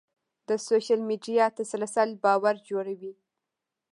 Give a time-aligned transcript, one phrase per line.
[0.47, 3.13] د سوشل میډیا تسلسل باور جوړوي.